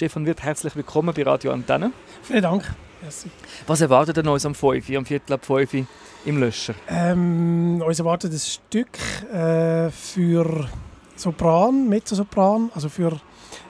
Stefan 0.00 0.24
Wirth, 0.24 0.42
herzlich 0.42 0.74
willkommen 0.76 1.12
bei 1.14 1.22
Radio 1.24 1.52
Antenne. 1.52 1.92
Vielen 2.22 2.40
Dank. 2.40 2.74
Merci. 3.02 3.30
Was 3.66 3.82
erwartet 3.82 4.16
ihr 4.16 4.32
uns 4.32 4.46
am 4.46 4.54
5 4.54 4.88
am 4.96 5.04
Viertel 5.04 5.34
ab 5.34 5.44
5 5.44 5.86
im 6.24 6.40
Löscher? 6.40 6.74
Ähm, 6.88 7.82
uns 7.86 7.98
erwartet 7.98 8.32
ein 8.32 8.38
Stück 8.38 8.98
äh, 9.30 9.90
für 9.90 10.66
Sopran, 11.16 11.86
Mezzosopran, 11.90 12.70
also 12.74 12.88
für 12.88 13.20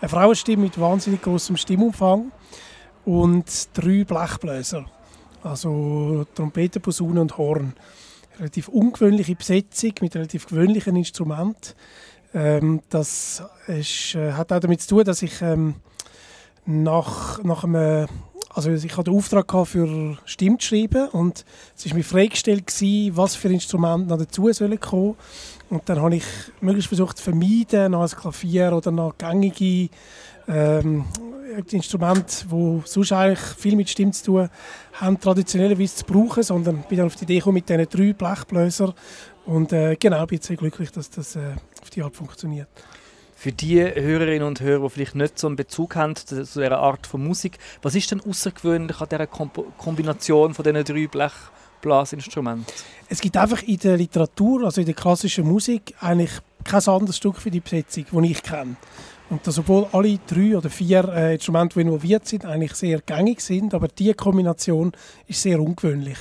eine 0.00 0.08
Frauenstimme 0.08 0.62
mit 0.62 0.78
wahnsinnig 0.78 1.22
großem 1.22 1.56
Stimmumfang 1.56 2.30
und 3.04 3.76
drei 3.76 4.04
Blechbläser, 4.04 4.84
also 5.42 6.24
Trompete, 6.36 6.78
Posaune 6.78 7.20
und 7.20 7.36
Horn. 7.36 7.74
Relativ 8.38 8.68
ungewöhnliche 8.68 9.34
Besetzung 9.34 9.94
mit 10.00 10.14
relativ 10.14 10.46
gewöhnlichen 10.46 10.94
Instrumenten. 10.94 11.74
Ähm, 12.32 12.80
das 12.90 13.42
ist, 13.66 14.14
äh, 14.14 14.34
hat 14.34 14.52
auch 14.52 14.60
damit 14.60 14.82
zu 14.82 14.88
tun, 14.88 15.04
dass 15.04 15.20
ich 15.22 15.42
ähm, 15.42 15.74
nach, 16.66 17.42
nach 17.42 17.64
einem 17.64 18.08
also 18.54 18.70
ich 18.70 18.96
hatte 18.96 19.10
den 19.10 19.16
Auftrag 19.16 19.50
für 19.66 20.18
Stimme 20.26 20.58
zu 20.58 20.68
schreiben 20.68 21.08
und 21.08 21.44
es 21.74 21.88
war 21.88 21.96
mir 21.96 22.04
freigestellt, 22.04 22.66
gewesen, 22.66 23.16
was 23.16 23.34
für 23.34 23.48
Instrumente 23.48 24.10
noch 24.10 24.18
dazu 24.18 24.52
sollen 24.52 24.78
kommen. 24.78 25.16
Und 25.70 25.88
dann 25.88 26.02
habe 26.02 26.16
ich 26.16 26.24
möglichst 26.60 26.88
versucht 26.88 27.16
zu 27.16 27.24
vermeiden, 27.24 27.92
noch 27.92 28.02
ein 28.02 28.08
Klavier 28.08 28.74
oder 28.74 28.90
noch 28.90 29.16
gängige 29.16 29.88
ähm, 30.48 31.06
Instrumente, 31.70 32.46
die 32.50 32.82
sonst 32.84 33.12
eigentlich 33.12 33.40
viel 33.40 33.74
mit 33.74 33.88
Stimme 33.88 34.12
zu 34.12 34.24
tun 34.24 34.48
haben, 34.94 35.18
traditionellerweise 35.18 35.96
zu 35.96 36.04
brauchen, 36.04 36.42
sondern 36.42 36.84
bin 36.88 36.98
dann 36.98 37.06
auf 37.06 37.16
die 37.16 37.24
Idee 37.24 37.38
gekommen 37.38 37.54
mit 37.54 37.68
diesen 37.70 37.88
drei 37.88 38.12
Blechbläsern 38.12 38.92
und 39.46 39.72
äh, 39.72 39.96
genau, 39.96 40.26
bin 40.26 40.40
sehr 40.40 40.56
glücklich, 40.56 40.90
dass 40.92 41.08
das 41.08 41.36
äh, 41.36 41.54
auf 41.80 41.88
die 41.88 42.02
Art 42.02 42.14
funktioniert. 42.14 42.68
Für 43.42 43.50
die 43.50 43.82
Hörerinnen 43.82 44.46
und 44.46 44.60
Hörer, 44.60 44.84
die 44.84 44.90
vielleicht 44.90 45.16
nicht 45.16 45.36
so 45.36 45.48
einen 45.48 45.56
Bezug 45.56 45.96
haben 45.96 46.14
zu 46.14 46.44
dieser 46.44 46.78
Art 46.78 47.08
von 47.08 47.26
Musik, 47.26 47.58
was 47.82 47.96
ist 47.96 48.08
denn 48.12 48.20
außergewöhnlich 48.20 49.00
an 49.00 49.08
dieser 49.10 49.26
Komp 49.26 49.58
Kombination 49.78 50.54
von 50.54 50.62
diesen 50.62 50.84
drei 50.84 51.08
Blechblasinstrumenten? 51.08 52.64
Es 53.08 53.20
gibt 53.20 53.36
einfach 53.36 53.60
in 53.64 53.78
der 53.78 53.96
Literatur, 53.96 54.62
also 54.62 54.80
in 54.80 54.86
der 54.86 54.94
klassischen 54.94 55.44
Musik, 55.44 55.92
eigentlich 55.98 56.30
kein 56.62 56.86
anderes 56.86 57.16
Stück 57.16 57.38
für 57.38 57.50
die 57.50 57.58
Besetzung, 57.58 58.06
das 58.12 58.30
ich 58.30 58.42
kenne. 58.44 58.76
Und 59.28 59.44
dass 59.44 59.58
obwohl 59.58 59.88
alle 59.90 60.20
drei 60.24 60.56
oder 60.56 60.70
vier 60.70 61.08
äh, 61.08 61.34
Instrumente, 61.34 61.74
die 61.74 61.80
involviert 61.80 62.28
sind, 62.28 62.44
eigentlich 62.44 62.74
sehr 62.74 63.00
gängig 63.00 63.40
sind, 63.40 63.74
aber 63.74 63.88
diese 63.88 64.14
Kombination 64.14 64.92
ist 65.26 65.42
sehr 65.42 65.58
ungewöhnlich. 65.58 66.18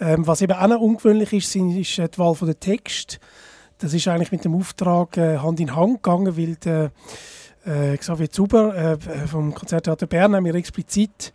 Ähm, 0.00 0.26
was 0.26 0.42
eben 0.42 0.54
auch 0.54 0.66
noch 0.66 0.80
ungewöhnlich 0.80 1.32
ist, 1.32 1.54
ist 1.54 1.96
die 1.96 2.18
Wahl 2.18 2.34
der 2.42 2.58
Text. 2.58 3.20
Das 3.80 3.94
ist 3.94 4.06
eigentlich 4.08 4.30
mit 4.30 4.44
dem 4.44 4.54
Auftrag 4.54 5.16
äh, 5.16 5.38
Hand 5.38 5.58
in 5.58 5.74
Hand 5.74 6.02
gegangen, 6.02 6.36
weil 6.36 6.56
der 6.56 6.92
äh, 7.64 7.96
Xavier 7.96 8.30
Zuber 8.30 8.76
äh, 8.76 9.26
vom 9.26 9.54
Konzerttheater 9.54 10.06
Bern 10.06 10.34
hat 10.34 10.42
mir 10.42 10.54
explizit, 10.54 11.32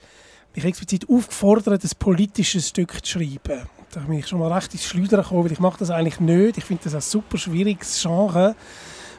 mich 0.54 0.64
explizit 0.64 1.10
aufgefordert, 1.10 1.84
ein 1.84 1.90
politisches 1.98 2.70
Stück 2.70 3.04
zu 3.04 3.14
schreiben. 3.14 3.64
Da 3.92 4.02
bin 4.02 4.20
ich 4.20 4.28
schon 4.28 4.40
mal 4.40 4.54
recht 4.54 4.74
ins 4.74 4.86
Schleudern 4.86 5.24
gekommen, 5.24 5.46
weil 5.46 5.54
ich 5.54 5.60
mache 5.60 5.80
das 5.80 5.90
eigentlich 5.90 6.20
nicht. 6.20 6.60
Ich 6.60 6.66
finde 6.66 6.84
das 6.84 6.94
ein 6.94 7.02
super 7.02 7.40
schwieriges 7.40 8.00
Genre. 8.00 8.56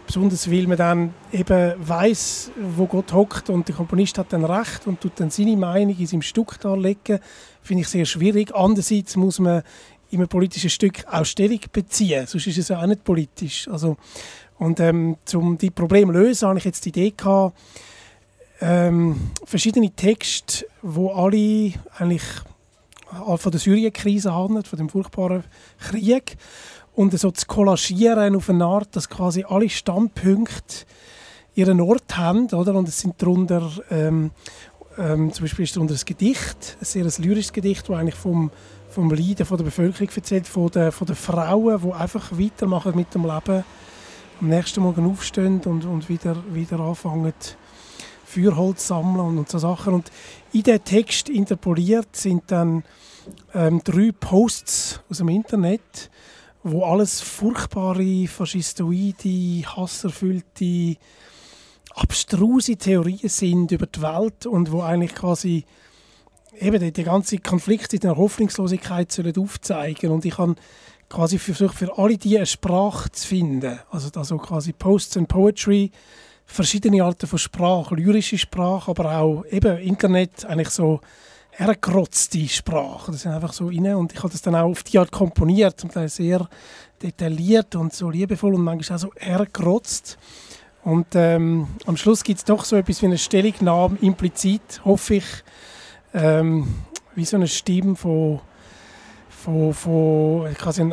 Besonders 0.06 0.48
weil 0.48 0.68
man 0.68 0.76
dann 0.76 1.14
eben 1.32 1.74
weiß, 1.78 2.52
wo 2.60 2.86
Gott 2.86 3.12
hockt 3.12 3.50
und 3.50 3.66
der 3.66 3.74
Komponist 3.74 4.18
hat 4.18 4.32
dann 4.32 4.44
recht 4.44 4.86
und 4.86 5.00
tut 5.00 5.12
dann 5.16 5.30
seine 5.30 5.56
Meinung 5.56 5.98
in 5.98 6.06
seinem 6.06 6.22
Stück 6.22 6.60
darlegen. 6.60 7.18
Finde 7.60 7.80
ich 7.80 7.88
sehr 7.88 8.04
schwierig. 8.04 8.54
Andererseits 8.54 9.16
muss 9.16 9.40
man 9.40 9.64
in 10.10 10.18
einem 10.20 10.28
politischen 10.28 10.70
Stück 10.70 11.04
auch 11.10 11.24
Stellung 11.24 11.60
beziehen, 11.72 12.26
sonst 12.26 12.46
ist 12.46 12.58
es 12.58 12.68
ja 12.68 12.80
auch 12.80 12.86
nicht 12.86 13.04
politisch. 13.04 13.68
Also, 13.68 13.96
und 14.58 14.80
ähm, 14.80 15.16
um 15.34 15.58
die 15.58 15.70
Probleme 15.70 16.12
zu 16.12 16.18
lösen, 16.18 16.48
habe 16.48 16.58
ich 16.58 16.64
jetzt 16.64 16.84
die 16.84 16.90
Idee 16.90 17.12
gehabt, 17.16 17.58
ähm, 18.60 19.32
verschiedene 19.44 19.90
Texte, 19.90 20.66
wo 20.82 21.10
alle 21.10 21.72
eigentlich 21.98 22.22
von 23.36 23.52
der 23.52 23.60
Syrien-Krise 23.60 24.34
handeln, 24.34 24.64
von 24.64 24.78
dem 24.78 24.88
furchtbaren 24.88 25.44
Krieg, 25.78 26.36
und 26.94 27.16
so 27.18 27.30
zu 27.30 27.46
kollagieren 27.46 28.34
auf 28.34 28.48
eine 28.48 28.64
Art, 28.64 28.96
dass 28.96 29.10
quasi 29.10 29.44
alle 29.46 29.68
Standpunkte 29.68 30.86
ihren 31.54 31.80
Ort 31.80 32.16
haben, 32.16 32.46
oder? 32.48 32.74
Und 32.74 32.88
es 32.88 33.00
sind 33.00 33.20
darunter 33.20 33.70
ähm, 33.90 34.30
ähm, 34.98 35.32
zum 35.32 35.44
Beispiel 35.44 35.64
ist 35.64 35.76
darunter 35.76 35.94
ein 35.94 36.00
Gedicht, 36.04 36.76
ein 36.80 36.84
sehr 36.84 37.04
ein 37.04 37.12
lyrisches 37.18 37.52
Gedicht, 37.52 37.88
das 37.88 37.96
eigentlich 37.96 38.14
vom 38.14 38.50
vom 38.96 39.10
Leiden 39.10 39.44
von 39.44 39.58
der 39.58 39.64
Bevölkerung 39.64 40.08
erzählt, 40.14 40.46
von 40.46 40.70
den, 40.70 40.90
von 40.90 41.06
den 41.06 41.16
Frauen, 41.16 41.82
die 41.82 41.92
einfach 41.92 42.32
weitermachen 42.32 42.96
mit 42.96 43.14
dem 43.14 43.24
Leben, 43.24 43.62
am 44.40 44.48
nächsten 44.48 44.80
Morgen 44.80 45.10
aufstehen 45.10 45.60
und, 45.66 45.84
und 45.84 46.08
wieder, 46.08 46.34
wieder 46.52 46.80
anfangen, 46.80 47.34
Feuerholz 48.24 48.86
sammeln 48.86 49.36
und, 49.36 49.50
so 49.50 49.58
Sachen. 49.58 49.92
Und 49.92 50.10
in 50.52 50.62
den 50.62 50.82
Text 50.82 51.28
interpoliert 51.28 52.16
sind 52.16 52.44
dann 52.46 52.84
ähm, 53.52 53.82
drei 53.84 54.12
Posts 54.18 55.00
aus 55.10 55.18
dem 55.18 55.28
Internet, 55.28 56.10
wo 56.62 56.84
alles 56.84 57.20
furchtbare, 57.20 58.26
faschistoide, 58.28 59.62
hasserfüllte, 59.76 60.96
abstruse 61.96 62.76
Theorien 62.76 63.28
sind 63.28 63.72
über 63.72 63.86
die 63.86 64.02
Welt 64.02 64.46
und 64.46 64.70
wo 64.70 64.82
eigentlich 64.82 65.14
quasi 65.14 65.64
eben 66.58 66.78
die, 66.78 66.92
die 66.92 67.04
ganze 67.04 67.38
Konflikt 67.38 67.94
in 67.94 68.00
der 68.00 68.16
Hoffnungslosigkeit 68.16 69.10
sollen 69.10 69.36
aufzeigen 69.36 70.10
und 70.10 70.24
ich 70.24 70.36
habe 70.38 70.54
quasi 71.08 71.38
versucht 71.38 71.74
für 71.74 71.98
alle 71.98 72.18
die 72.18 72.36
eine 72.36 72.46
Sprache 72.46 73.10
zu 73.10 73.26
finden, 73.26 73.78
also 73.90 74.08
also 74.18 74.36
quasi 74.38 74.72
Posts 74.72 75.16
and 75.18 75.28
Poetry, 75.28 75.90
verschiedene 76.44 77.02
Arten 77.02 77.26
von 77.26 77.38
Sprache, 77.38 77.94
lyrische 77.94 78.38
Sprache, 78.38 78.90
aber 78.90 79.18
auch 79.18 79.44
eben 79.50 79.78
Internet 79.78 80.44
eigentlich 80.44 80.70
so 80.70 81.00
hergerotzte 81.50 82.46
Sprache. 82.48 83.12
Das 83.12 83.22
sind 83.22 83.32
einfach 83.32 83.52
so 83.52 83.68
rein 83.68 83.94
und 83.94 84.12
ich 84.12 84.18
habe 84.18 84.30
das 84.30 84.42
dann 84.42 84.54
auch 84.54 84.68
auf 84.68 84.82
die 84.82 84.98
Art 84.98 85.10
komponiert, 85.10 85.80
zum 85.80 85.90
Teil 85.90 86.08
sehr 86.08 86.46
detailliert 87.02 87.74
und 87.74 87.94
so 87.94 88.10
liebevoll 88.10 88.54
und 88.54 88.62
manchmal 88.62 88.96
auch 88.96 89.02
so 89.02 89.10
hergerotzt. 89.16 90.18
Und 90.86 91.16
ähm, 91.16 91.66
am 91.86 91.96
Schluss 91.96 92.22
gibt 92.22 92.38
es 92.38 92.44
doch 92.44 92.64
so 92.64 92.76
etwas 92.76 93.02
wie 93.02 93.06
eine 93.06 93.18
Stellungnahme 93.18 93.98
implizit, 94.02 94.82
hoffe 94.84 95.16
ich, 95.16 95.24
ähm, 96.14 96.76
wie 97.16 97.24
so 97.24 97.36
eine 97.36 97.48
Stimme 97.48 97.96
von, 97.96 98.38
von, 99.28 99.74
von 99.74 100.54
quasi 100.54 100.88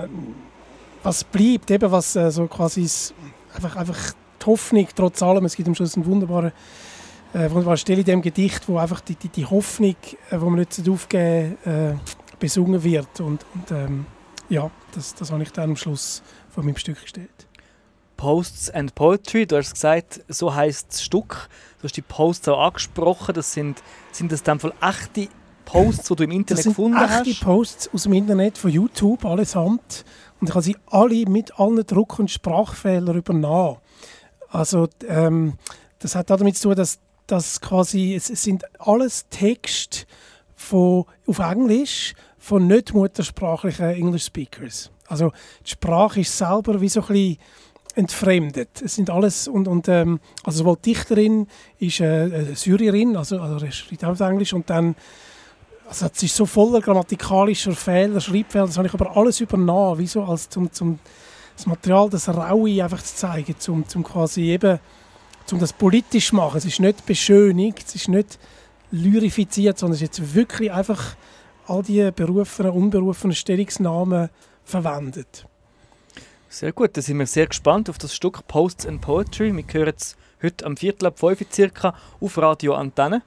was 1.03 1.23
bleibt, 1.23 1.69
eben 1.69 1.91
was 1.91 2.15
äh, 2.15 2.31
so 2.31 2.47
quasi 2.47 2.89
einfach, 3.53 3.75
einfach 3.75 4.13
die 4.41 4.45
Hoffnung 4.47 4.87
trotz 4.95 5.21
allem, 5.21 5.45
es 5.45 5.55
gibt 5.55 5.67
am 5.67 5.75
Schluss 5.75 5.95
eine 5.95 6.07
wunderbare, 6.07 6.53
äh, 7.35 7.51
wunderbare 7.51 7.77
Stelle 7.77 7.99
in 7.99 8.05
dem 8.05 8.21
Gedicht, 8.23 8.67
wo 8.67 8.79
einfach 8.79 8.99
die, 8.99 9.13
die, 9.13 9.29
die 9.29 9.45
Hoffnung, 9.45 9.95
äh, 10.31 10.41
wo 10.41 10.49
man 10.49 10.57
nicht 10.57 10.89
aufgeben 10.89 11.55
äh, 11.65 11.93
besungen 12.39 12.83
wird 12.83 13.19
und, 13.19 13.45
und 13.53 13.69
ähm, 13.69 14.07
ja, 14.49 14.71
das, 14.95 15.13
das 15.13 15.31
habe 15.31 15.43
ich 15.43 15.51
dann 15.51 15.69
am 15.69 15.75
Schluss 15.75 16.23
von 16.49 16.65
meinem 16.65 16.77
Stück 16.77 16.99
gestellt. 16.99 17.45
Posts 18.17 18.69
and 18.71 18.95
Poetry, 18.95 19.45
du 19.45 19.57
hast 19.57 19.73
gesagt, 19.73 20.21
so 20.27 20.53
heißt 20.53 20.87
das 20.89 21.03
Stück. 21.03 21.49
Du 21.79 21.83
hast 21.83 21.97
die 21.97 22.01
Posts 22.01 22.47
auch 22.49 22.67
angesprochen. 22.67 23.33
Das 23.35 23.53
sind, 23.53 23.81
sind 24.11 24.31
das 24.31 24.43
dann 24.43 24.59
voll 24.59 24.73
echte 24.81 25.27
Posts, 25.65 26.09
die 26.09 26.15
du 26.15 26.23
im 26.23 26.31
Internet 26.31 26.59
das 26.59 26.63
sind 26.63 26.71
gefunden 26.73 26.99
hast? 26.99 27.27
echte 27.27 27.43
Posts 27.43 27.93
aus 27.93 28.03
dem 28.03 28.13
Internet, 28.13 28.57
von 28.57 28.71
YouTube, 28.71 29.25
allesamt. 29.25 30.05
Und 30.39 30.49
ich 30.49 30.55
habe 30.55 30.63
sie 30.63 30.77
alle 30.87 31.25
mit 31.25 31.59
allen 31.59 31.85
Druck- 31.85 32.19
und 32.19 32.29
Sprachfehlern 32.29 33.17
übernommen. 33.17 33.77
Also 34.49 34.87
ähm, 35.07 35.53
das 35.99 36.15
hat 36.15 36.29
damit 36.29 36.57
zu 36.57 36.69
tun, 36.69 36.75
dass, 36.75 36.99
dass 37.27 37.59
quasi, 37.59 38.13
es, 38.13 38.29
es 38.29 38.43
sind 38.43 38.63
alles 38.79 39.27
Texte 39.29 40.05
von, 40.55 41.05
auf 41.25 41.39
Englisch 41.39 42.13
von 42.37 42.67
nicht 42.67 42.93
muttersprachlichen 42.93 43.89
English 43.91 44.25
Speakers. 44.25 44.91
Also 45.07 45.31
die 45.65 45.71
Sprache 45.71 46.21
ist 46.21 46.37
selber 46.37 46.79
wie 46.81 46.89
so 46.89 47.01
ein 47.01 47.07
bisschen 47.07 47.37
entfremdet. 47.95 48.81
Es 48.83 48.95
sind 48.95 49.09
alles 49.09 49.47
und, 49.47 49.67
und 49.67 49.87
ähm, 49.87 50.19
also 50.43 50.59
sowohl 50.59 50.77
die 50.77 50.93
Dichterin 50.93 51.47
ist 51.79 51.99
äh, 51.99 52.25
äh 52.25 52.55
Syrierin, 52.55 53.15
also, 53.15 53.39
also 53.39 53.65
schreibt 53.71 54.03
auf 54.03 54.19
Englisch 54.19 54.53
und 54.53 54.69
dann 54.69 54.95
also 55.87 56.07
es 56.11 56.23
ist 56.23 56.35
so 56.35 56.45
voller 56.45 56.81
grammatikalischer 56.81 57.73
Fehler, 57.73 58.19
Schreibfehler, 58.19 58.65
das 58.65 58.77
habe 58.77 58.87
ich 58.87 58.93
aber 58.93 59.15
alles 59.15 59.39
übernommen, 59.41 59.99
wie 59.99 60.19
als 60.19 60.49
zum, 60.49 60.71
zum 60.71 60.99
das 61.55 61.65
Material, 61.67 62.09
das 62.09 62.29
Raue 62.29 62.83
einfach 62.83 63.03
zu 63.03 63.15
zeigen, 63.15 63.55
zum, 63.59 63.87
zum 63.87 64.03
quasi 64.03 64.43
eben 64.43 64.79
zum 65.45 65.59
das 65.59 65.73
politisch 65.73 66.29
zu 66.29 66.35
machen. 66.35 66.57
Es 66.57 66.65
ist 66.65 66.79
nicht 66.79 67.05
beschönigt, 67.05 67.87
es 67.87 67.95
ist 67.95 68.07
nicht 68.07 68.39
lyrifiziert, 68.91 69.77
sondern 69.77 69.95
es 69.95 70.01
ist 70.01 70.17
jetzt 70.17 70.33
wirklich 70.33 70.71
einfach 70.71 71.15
all 71.67 71.83
die 71.83 72.09
berufenen, 72.11 72.71
unberufenen 72.71 73.35
Stellungsnamen 73.35 74.29
verwendet. 74.63 75.45
Sehr 76.53 76.71
gut, 76.71 76.95
da 76.95 77.01
sind 77.01 77.17
wir 77.17 77.25
sehr 77.25 77.47
gespannt 77.47 77.89
auf 77.89 77.97
das 77.97 78.13
Stück 78.13 78.47
Posts 78.47 78.85
and 78.85 79.01
Poetry. 79.01 79.51
Wir 79.51 79.63
hören 79.71 79.95
es 79.97 80.15
heute 80.39 80.67
am 80.67 80.77
Viertel 80.77 81.07
ab 81.07 81.17
5 81.17 81.47
circa 81.51 81.95
auf 82.21 82.37
Radio 82.37 82.75
Antenne. 82.75 83.23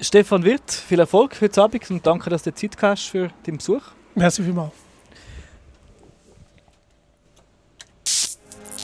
Stefan 0.00 0.44
Wirth, 0.44 0.70
viel 0.70 1.00
Erfolg 1.00 1.40
heute 1.40 1.60
Abend 1.60 1.90
und 1.90 2.06
danke, 2.06 2.30
dass 2.30 2.44
du 2.44 2.54
Zeit 2.54 2.80
hast 2.80 3.08
für 3.08 3.30
den 3.48 3.56
Besuch. 3.56 3.82
Merci 4.14 4.44
vielmals. 4.44 4.70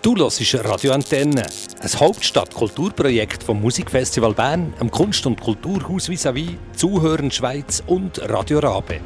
Du 0.03 0.17
hörst 0.17 0.55
Radio 0.65 0.93
Antenne, 0.93 1.47
Ein 1.81 2.01
Hauptstadt-Kulturprojekt 2.01 3.45
vom 3.45 3.61
Musikfestival 3.61 4.35
Bern, 4.35 4.75
am 4.81 4.91
Kunst- 4.91 5.25
und 5.25 5.41
Kulturhaus 5.41 6.09
vis-à-vis, 6.09 6.57
Zuhören 6.75 7.31
Schweiz 7.31 7.81
und 7.87 8.19
Radio 8.29 8.59
Rabe. 8.59 9.01